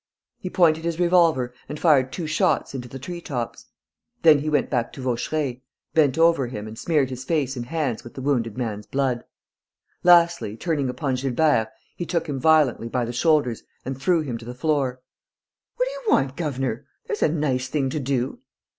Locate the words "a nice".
17.21-17.67